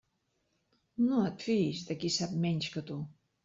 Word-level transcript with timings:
No 1.03 1.21
et 1.27 1.47
fiïs 1.49 1.85
de 1.93 2.01
qui 2.03 2.13
sap 2.19 2.37
menys 2.49 2.75
que 2.79 2.87
tu. 2.93 3.03